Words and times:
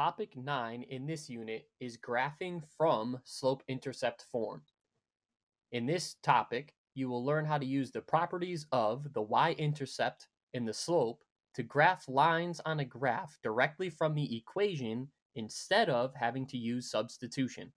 Topic 0.00 0.34
9 0.34 0.82
in 0.88 1.04
this 1.04 1.28
unit 1.28 1.68
is 1.78 1.98
graphing 1.98 2.62
from 2.78 3.20
slope-intercept 3.24 4.24
form. 4.32 4.62
In 5.72 5.84
this 5.84 6.16
topic, 6.22 6.72
you 6.94 7.10
will 7.10 7.22
learn 7.22 7.44
how 7.44 7.58
to 7.58 7.66
use 7.66 7.90
the 7.90 8.00
properties 8.00 8.64
of 8.72 9.12
the 9.12 9.20
y-intercept 9.20 10.28
and 10.54 10.66
the 10.66 10.72
slope 10.72 11.22
to 11.54 11.62
graph 11.62 12.08
lines 12.08 12.62
on 12.64 12.80
a 12.80 12.84
graph 12.86 13.36
directly 13.42 13.90
from 13.90 14.14
the 14.14 14.38
equation 14.38 15.08
instead 15.34 15.90
of 15.90 16.14
having 16.14 16.46
to 16.46 16.56
use 16.56 16.90
substitution. 16.90 17.70